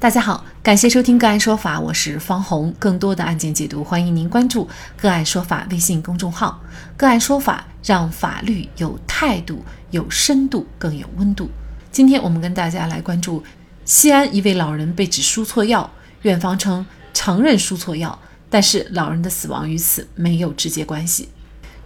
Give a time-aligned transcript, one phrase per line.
[0.00, 2.72] 大家好，感谢收听个案说法，我是方红。
[2.78, 6.62] 更多的案件解读，欢迎您关注个案说法微信公众号。
[6.96, 11.50] 个案说法让法律有态度、有深度、更有温度。
[11.90, 13.42] 今天我们跟大家来关注
[13.84, 15.90] 西安一位老人被指输错药，
[16.22, 18.16] 院方称承认输错药，
[18.48, 21.28] 但是老人的死亡与此没有直接关系。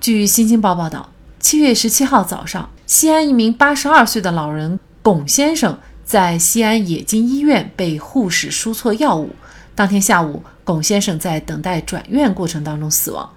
[0.03, 1.09] 据新京报报道，
[1.41, 5.79] 七月十七号早上，西安一名八十二岁的老人龚先生。
[6.05, 9.31] 在西安冶金医院被护士输错药物，
[9.75, 13.31] 当天下午，龚先生在等待转院过程当中死亡。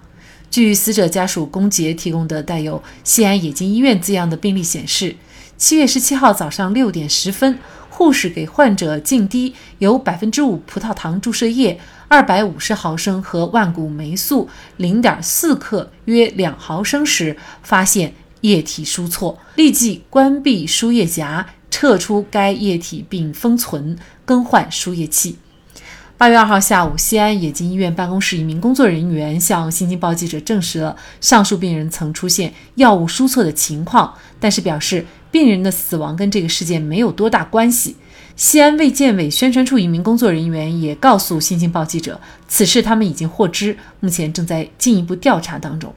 [0.49, 5.15] 据死者家属龚杰提供的带有“西安冶金医院”字样的病历显示，
[5.57, 7.59] 七月十七号早上六点十分，
[7.89, 21.45] 护士给患者静滴由百分之五葡萄糖注射液二百五十毫升和万古霉素零点四克约两毫升时，发现液体输错，立即关闭输液夹。
[21.75, 25.35] 撤出该液体并封存，更换输液器。
[26.17, 37.97] 八月二号下午，西安冶金医院办公室一名工作人员向新京报记者证实了上述病人曾出现药物输错的情况，但是表示病人的死亡跟这个事件没有多大关系。
[38.37, 45.93] 西安卫健委宣传处一名工作人员也告诉新京报记者，此事他们已经获知，目前正在进一步调查当中。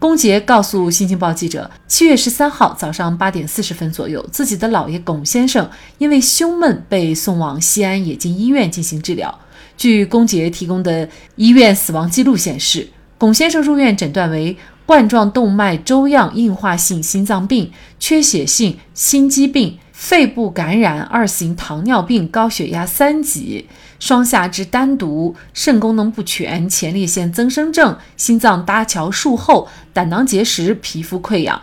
[0.00, 9.38] 龚杰告诉《新京报》记者，七月十三号早上八点四十分左右，自己的姥爷龚先生因为胸闷被送往西安冶金医院进行治疗。
[9.76, 19.78] 据龚杰提供的医院死亡记录显示，龚先生入院诊断为冠状动脉粥样硬化性心脏病、缺血性心肌病。
[20.00, 31.60] 肺部感染、二型糖尿病、高血压三级、双下肢单独、肾功能不全、前列腺增生症、心脏搭桥术后、胆囊结石、皮肤溃疡。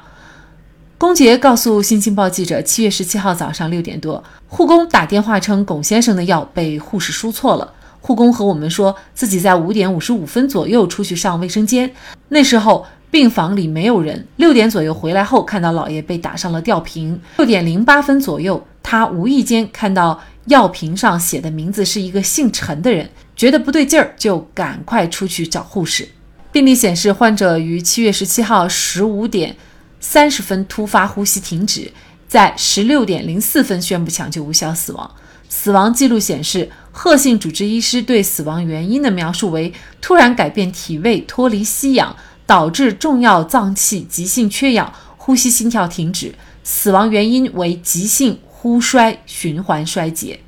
[1.00, 7.74] 龚杰告诉《新京报》记者，七月十七号早上六点多，护工打电话称龚先生的药被护士输错了。
[8.02, 11.92] 护工和我们说自己在五点五十五分左右出去上卫生间，
[12.30, 12.86] 那时候。
[13.10, 14.28] 病房里没有人。
[14.36, 17.20] 六点左右回来后，看到老爷被打上了吊瓶。
[17.38, 26.08] 六点零八分左右，他无意间看到药瓶上写的名字是一个姓陈的人，觉得不对劲儿，就赶快出去找护士。
[26.52, 29.56] 病历显示，患者于七月十七号十五点
[30.00, 31.92] 三十分突发呼吸停止，
[32.28, 35.10] 在十六点零四分宣布抢救无效死亡。
[35.50, 42.16] 死亡记录显示，贺姓主治医师对死亡原因的描述为突然改变体位，脱离吸氧。
[42.48, 50.40] 导致重要脏器急性缺氧，呼吸心跳停止，死亡原因为急性呼衰循环衰竭。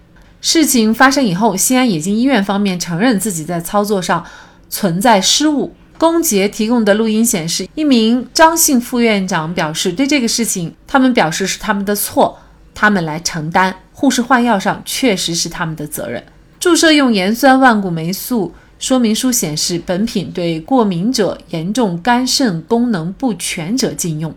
[0.41, 4.25] 事情发生以后，西安冶金医院方面承认自己在操作上
[4.69, 5.75] 存在失误。
[5.97, 12.39] 龚杰提供的录音显示，一名张姓副院长表示，对这个事情，他们表示是他们的错，
[12.73, 13.75] 他们来承担。
[13.91, 16.23] 护士换药上确实是他们的责任。
[16.57, 18.55] 注射用盐酸万古霉素。
[18.79, 24.33] 说明书显示，本品对过敏者、严重肝肾功能不全者禁用。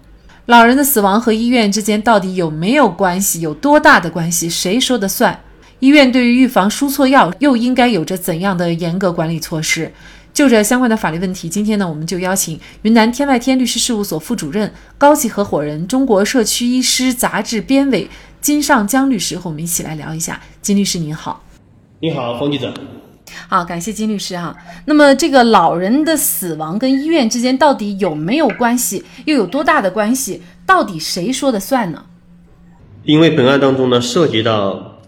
[0.47, 3.41] 老人的死亡和医院之间到底有没有关系？
[3.41, 4.51] 有多大的关系？
[4.51, 5.39] 谁说的算？
[5.79, 9.93] 医院对于预防输错药又应该有着怎样的严格管理措施？
[10.35, 18.11] 就这相关的法律问题，今天呢，我们就邀请云南天外天律师事务所副主任、高级合伙人、中国社区医师杂志编委
[18.41, 20.41] 金尚江律师和我们一起来聊一下。
[20.61, 21.45] 金律师您好，
[22.01, 22.75] 你好，冯记者。
[23.53, 24.57] 好，感谢金律师哈。
[24.87, 29.05] 那么，这个老人的死亡跟医院之间到底有没有关系？
[29.27, 30.41] 又有多大的关系？
[30.65, 32.03] 到底谁说的算呢？
[33.05, 35.03] 因为本案当中呢，涉及到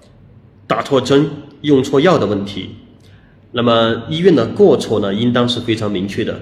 [0.66, 1.31] 打错针、
[1.62, 2.77] 用错药的问题，
[3.53, 6.38] 那么医院的过错呢，应当是非常明确的。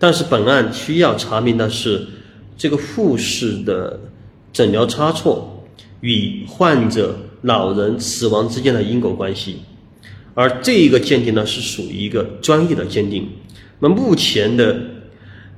[0.00, 2.08] 但是本案需要查明的是，
[2.56, 4.00] 这个护士的
[4.52, 5.64] 诊疗差错
[6.00, 9.60] 与患者老人死亡之间的因果关系。
[10.36, 13.26] 而这一个鉴定呢，是属于一个专业的鉴定。
[13.80, 14.78] 那目前的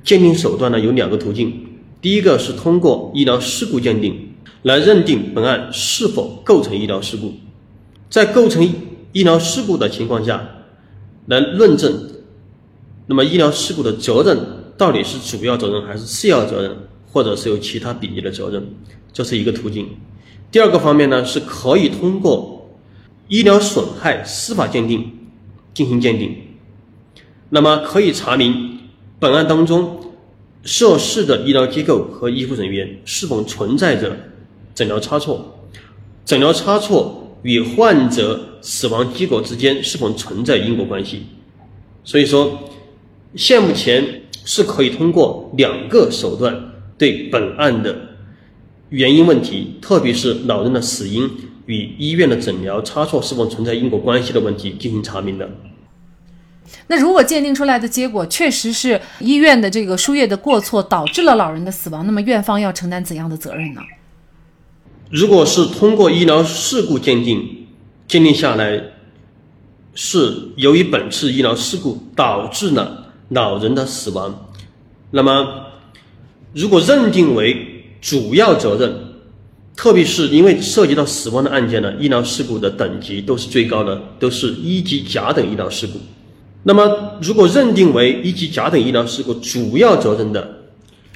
[0.05, 1.53] 鉴定手段呢，有两个途径。
[2.01, 4.31] 第一个是通过医疗事故鉴定
[4.61, 7.33] 来认定本案是否构成医疗事故，
[8.09, 8.63] 在构成
[9.11, 10.49] 医疗事故的情况下，
[11.25, 11.93] 来论证
[13.05, 14.39] 那么医疗事故的责任
[14.77, 16.73] 到底是主要责任还是次要责任，
[17.11, 18.65] 或者是有其他比例的责任，
[19.11, 19.85] 这是一个途径。
[20.49, 22.48] 第二个方面呢，是可以通过。
[23.29, 25.11] 医疗损害司法鉴定
[25.73, 26.35] 进行鉴定，
[27.49, 28.79] 那么可以查明
[29.19, 29.99] 本案当中
[30.63, 34.17] 涉事的医疗机构和医护人员是否存在着
[34.73, 35.67] 诊疗差错，
[36.25, 41.27] 诊疗差错与患者死亡结果之间是否存在因果关系。
[42.03, 42.59] 所以说，
[43.35, 47.95] 现目前是可以通过两个手段对本案的
[48.89, 51.29] 原因问题，特别是老人的死因。
[51.69, 55.47] 与医院的诊疗差错是否存在因果关系的问题进行查明的。
[56.87, 63.81] 那如果鉴定出来的结果确实是医院的这个输液的过错导致了老人的死亡，那么院方要承担怎样的责任呢？
[65.11, 67.67] 如果是通过医疗事故鉴定，
[68.07, 68.81] 鉴定下来
[69.93, 74.49] 是由于本次医疗事故导致了老人的死亡，
[75.11, 75.67] 那么
[76.53, 79.08] 如果认定为主要责任，
[79.79, 85.97] 特别是因为涉及到死亡的案件呢，医疗事故的等级都是最高的，都是一级甲等医疗事故。
[86.63, 90.63] 那么如果认定为一级甲等医疗事故主要责任的，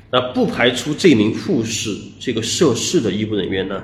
[0.10, 3.84] 那不排除这名护士这个涉事的医务人员呢，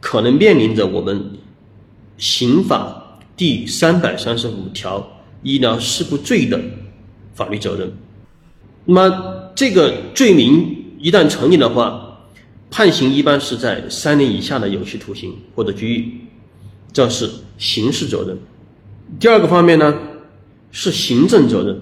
[0.00, 1.30] 可能面临着我们
[2.18, 5.08] 刑法第三百三十五条
[5.44, 6.60] 医疗事故罪的
[7.32, 7.92] 法律责任。
[8.86, 12.03] 那么这个罪名一旦成立的话，
[12.76, 16.12] 判刑一般是在三年以下的有期徒刑或者拘役，
[16.92, 18.36] 这是刑事责任。
[19.20, 19.96] 第二个方面呢，
[20.72, 21.80] 是行政责任，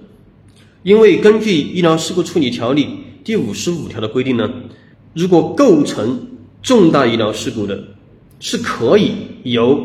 [0.83, 2.87] 因为根据医疗事故处理条例。
[3.25, 4.53] 第五十五条的规定呢，
[5.15, 6.27] 如果构成
[6.61, 7.83] 重大医疗事故的，
[8.39, 9.83] 是可以由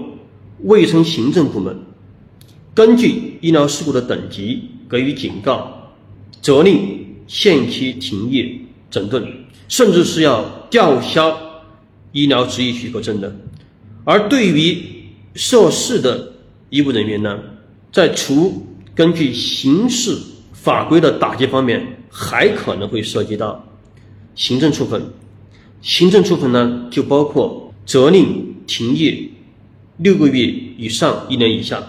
[0.63, 1.73] 卫生行政部门
[2.75, 5.89] 根据医疗事故的等级给予警告，
[6.41, 8.59] 责令限期停业
[8.91, 9.25] 整顿，
[9.67, 11.37] 甚至是要吊销
[12.11, 13.35] 医疗执业许可证的。
[14.03, 14.83] 而对于
[15.35, 16.33] 涉事的
[16.69, 17.39] 医务人员呢，
[17.91, 18.65] 在除
[18.95, 20.17] 根据刑事
[20.53, 21.93] 法规的打击方面。
[22.09, 23.63] 还可能会涉及到
[24.33, 24.99] 行政处分，
[25.83, 29.29] 行政处分呢就包括责令停业
[29.97, 30.47] 六个月
[30.77, 31.83] 以上一年以下，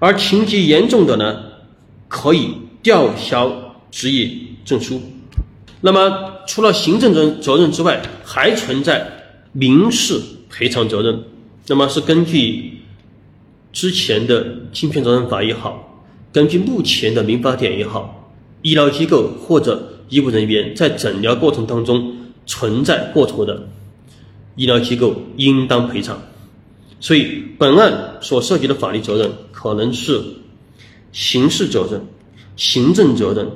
[0.00, 1.44] 而情节严重的呢，
[2.08, 2.50] 可以
[2.82, 4.30] 吊销执业
[4.66, 5.00] 证书。
[5.80, 9.10] 那么除了行政责责任之外，还存在
[9.52, 10.20] 民事
[10.50, 11.22] 赔偿责任。
[11.66, 12.80] 那么是根据
[13.72, 18.20] 之前的侵权责任法也好，根据目前的民法典也好。
[18.62, 23.68] 医疗机构或者医务人员在诊疗过程当中存在过错的，
[24.56, 26.18] 医疗机构应当赔偿。
[26.98, 30.22] 所以，本案所涉及的法律责任可能是
[31.12, 32.00] 刑事责任、
[32.56, 33.46] 行政责任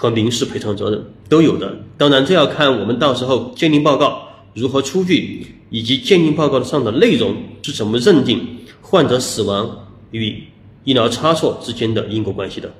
[0.00, 1.76] 和民事赔偿责任都有的。
[1.96, 10.44] 当然，这要看我们到时候鉴定报告如何出具，以及鉴定报告上的内容是怎么认定患者死亡与
[10.84, 12.72] 医疗差错之间的因果关系的。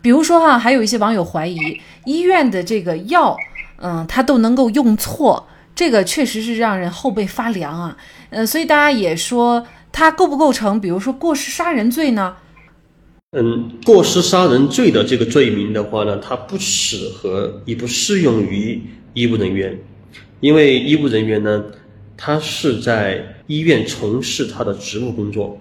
[0.00, 1.58] 比如说哈，还有一些网友怀疑
[2.06, 3.36] 医院的这个药，
[3.76, 7.94] 嗯，他都能够用错，这个确实是让人后背发凉啊。
[8.30, 12.34] 呃，所以大家也说他构不构成，比如说过失杀人罪呢？
[13.34, 18.80] 嗯，过失杀人罪的这个罪名的话呢，它不适合也不适用于
[19.12, 19.76] 医务人员，
[20.40, 21.64] 因为医务人员呢，
[22.16, 25.60] 他是在医院从事他的职务工作，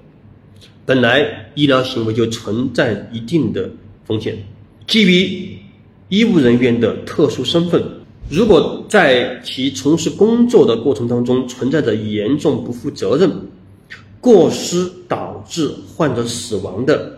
[0.86, 3.70] 本来医疗行为就存在一定的。
[4.06, 4.38] 风险，
[4.86, 5.58] 基于
[6.10, 7.82] 医务人员的特殊身份，
[8.30, 13.32] 如果在其从事工作的过程当中存在着严重不负责任、
[14.20, 17.18] 过失导致患者死亡的，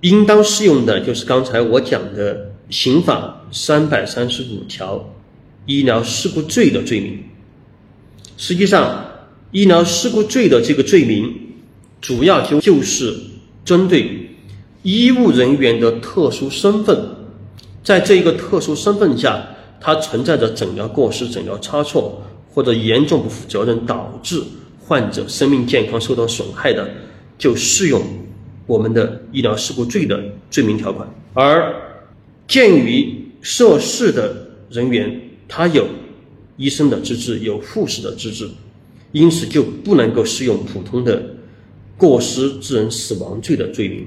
[0.00, 5.12] 应当适用的就是刚才我讲的刑法三百三十五条
[5.66, 7.18] 医疗事故罪的罪名。
[8.36, 9.04] 实际上，
[9.50, 11.34] 医疗事故罪的这个罪名，
[12.00, 13.14] 主要就就是
[13.64, 14.28] 针对。
[14.82, 16.98] 医务人员的特殊身份，
[17.84, 19.46] 在这一个特殊身份下，
[19.78, 24.42] 它存在着诊疗过失、诊疗差错或者严重不负责任导致
[24.80, 26.88] 患者生命健康受到损害的，
[27.36, 28.02] 就适用
[28.70, 31.08] 我们的医疗事故罪的罪名条款。
[31.34, 31.74] 而
[32.46, 35.88] 鉴于涉事的人员他有
[36.56, 38.48] 医生的资质、有护士的资质，
[39.10, 41.20] 因此就不能够适用普通的
[41.96, 44.06] 过失致人死亡罪的罪名。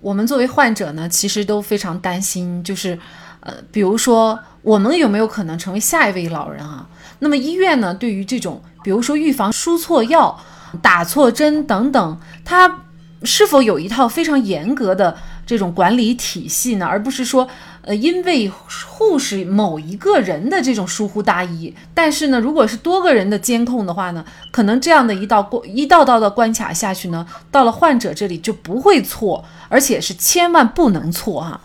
[0.00, 2.98] 我们作为患者呢，其实都非常担心，就是，
[3.40, 6.88] 呃，比如说我们有没有可能成为下一位老人啊？
[7.18, 10.38] 那么医院呢，对于这种，比如说预防输错药、
[10.80, 12.85] 打错针等等，它
[13.26, 16.86] 是否有一套非常严格的这种管理体系呢？
[16.86, 17.48] 而不是说。
[17.82, 18.50] 呃，因为
[18.96, 31.60] 护士某一个人的这种疏忽大意，但是呢，如果是多个人的监控的话呢，可能这样的一道关一道道的关卡下去呢，到了患者这里就不会错，而且是千万不能错哈。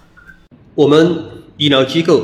[0.75, 1.25] 我们
[1.57, 2.21] 医疗机构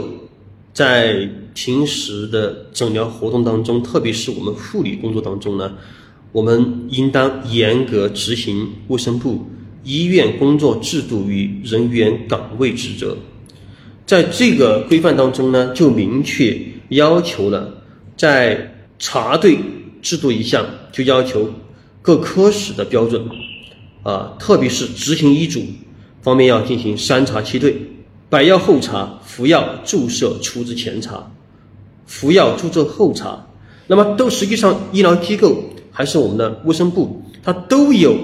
[0.76, 5.72] 在平时的诊疗活动当中，特别是我们护理工作当中呢，
[6.38, 9.44] 我们应当严格执行卫生部
[9.84, 13.18] 医院工作制度与人员岗位职责。
[14.06, 16.56] 在这个规范当中呢，就明确
[16.90, 17.82] 要求了，
[18.16, 19.58] 在查对
[20.04, 21.50] 制度一项，就要求
[22.04, 23.28] 各科室的标准，
[24.04, 25.66] 啊，特别是执行医嘱
[26.22, 27.76] 方面要进行三查七对：
[28.30, 31.32] 摆药后查、服药注射处置前查、
[32.06, 33.44] 服药注射后查。
[33.88, 35.64] 那么都实际上医疗机构
[35.98, 38.16] 还是我们的卫生部，它都有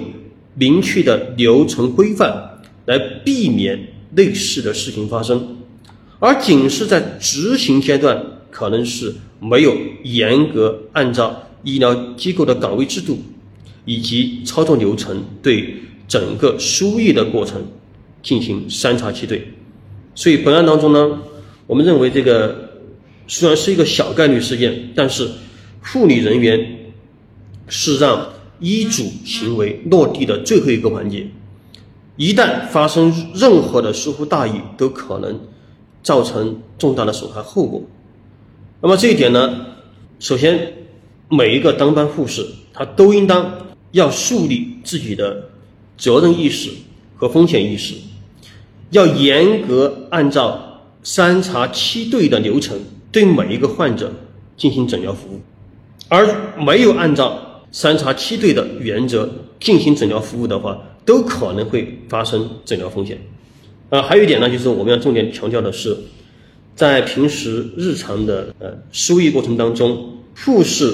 [0.54, 3.80] 明确的流程规范来避免
[4.14, 5.58] 类似的事情发生，
[6.20, 13.18] 而仅是在执行阶段，可能是没有严格按照医疗机构的岗位制度
[13.86, 15.74] 以及操作流程对
[16.08, 17.60] 整个输液的过程
[18.22, 19.48] 进行三查七对，
[20.14, 21.18] 所以本案当中呢，
[21.66, 22.70] 我们认为这个
[23.28, 25.28] 虽然是一个小概率事件，但是。
[25.86, 26.66] 护理人员
[27.68, 28.30] 是让
[28.60, 31.28] 医嘱行为落地的最后一个环节，
[32.16, 35.40] 一旦发生任何的疏忽大意，都可能
[36.02, 37.82] 造成重大的损害后果。
[38.82, 39.66] 那么这一点呢，
[40.20, 40.74] 首先
[41.30, 43.52] 每一个当班护士他都应当
[43.92, 45.50] 要树立自己的
[45.98, 46.70] 责任意识
[47.16, 47.96] 和风险意识，
[48.92, 52.78] 要严格按照三查七对的流程
[53.12, 54.12] 对每一个患者
[54.56, 55.42] 进行诊疗服务。
[56.10, 59.28] 而没有按照三查七对的原则
[59.60, 63.20] 进行诊疗服务的话，都可能会发生诊疗风险。
[63.90, 65.98] 啊，还有一点呢，就是我们要重点强调的是，
[66.76, 70.94] 在平时日常的呃输液过程当中，护士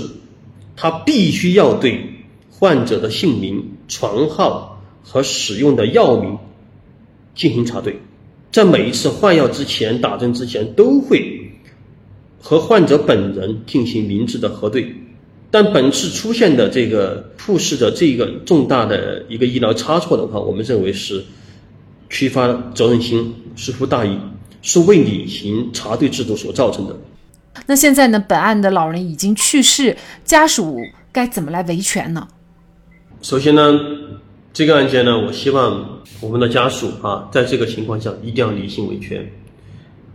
[0.77, 2.01] 他必须要对
[2.49, 6.37] 患者的姓名、床号和使用的药名
[7.35, 7.99] 进行查对，
[8.53, 11.51] 在每一次换药之前、打针之前，都会
[12.41, 14.95] 和患者本人进行明智的核对。
[15.51, 21.23] 但本次出现的这个护士的这个重大的一个医疗差错的话，我们认为是
[22.07, 24.15] 缺乏责任心、疏忽大意，
[24.61, 26.95] 是未履行查对制度所造成的。
[27.65, 28.23] 那现在呢？
[28.27, 30.79] 本案的老人已经去世，家属
[31.11, 32.27] 该怎么来维权呢？
[33.23, 33.73] 首先呢，
[34.53, 39.27] 这个案件呢，我希望我们的家属啊，在这个情况下一定要理性维权。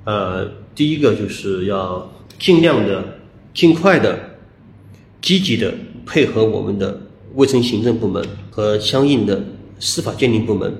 [0.04, 3.02] 呃，第一个就是要尽量的、
[3.52, 4.30] 尽快的。
[5.24, 5.72] 积极的
[6.04, 7.00] 配合我们的
[7.32, 9.42] 卫生行政部门和相应的
[9.80, 10.76] 司法鉴定部门，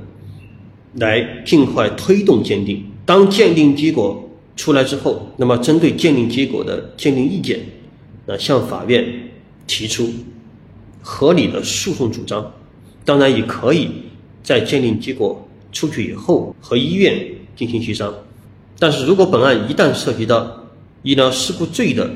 [0.97, 2.85] 来尽快推动鉴定。
[3.07, 7.59] 当鉴定结果出来之后，那么针对鉴定结果的鉴定意见，
[8.27, 9.31] 那向法院
[9.67, 10.11] 提出
[11.01, 12.53] 合理的诉讼主张。
[13.03, 13.89] 当然，也可以
[14.43, 17.19] 在鉴定结果出去以后和医院
[17.57, 18.15] 进行协商。
[18.79, 20.67] 但是如果本案一旦涉及到
[21.03, 22.11] 医疗事故罪的，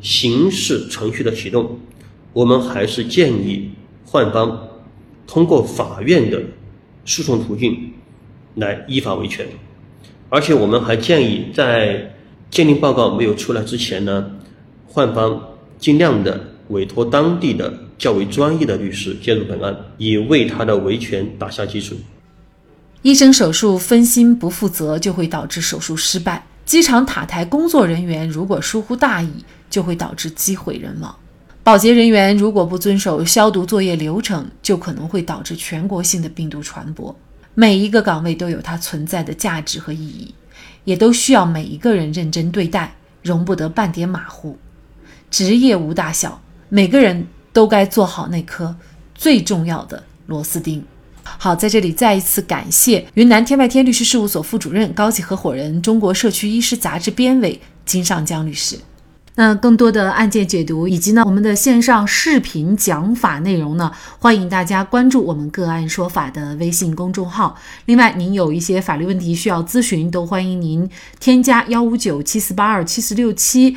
[0.00, 1.78] 刑事程序的启动，
[2.32, 3.70] 我们还是建议
[4.04, 4.68] 患方
[5.26, 6.42] 通过法院的
[7.04, 7.92] 诉讼途径
[8.54, 9.46] 来依法维权，
[10.28, 12.14] 而且我们还建议在
[12.50, 14.30] 鉴定报告没有出来之前呢，
[14.86, 15.40] 患方
[15.78, 21.96] 尽量的委托当地的较为专业的律师介入本案，以为他的维权打下基础。
[23.02, 26.46] 医生手术分心不负责，就会导致手术失败。
[26.66, 29.30] 机场塔台工作人员如果疏忽大意，
[29.70, 31.14] 就会导致机毁人亡；
[31.62, 37.14] 保洁人员如果不遵守消毒作业流程，就可能会导致全国性的病毒传播。
[37.54, 40.34] 每一个岗位都有它存在的价值和意义，
[40.82, 44.58] 也都需要每一个人认真对待，容不得半点马虎。
[45.30, 48.74] 职业无大小，每个人都该做好那颗
[49.14, 50.84] 最重要的螺丝钉。
[51.38, 58.78] 好，在这里再一次感谢云南天外天律师事务所副主任、高级合伙人、中国社区医师杂志编委金尚江律师。
[59.38, 67.54] 那更多的案件解读以及呢我们的线上视频讲法内容呢，欢迎大家关注我们个案说法的微信公众号。
[67.84, 70.88] 另外，您有一些法律问题需要咨询，都欢迎您
[71.20, 73.76] 添加幺五九七四八二七四六七。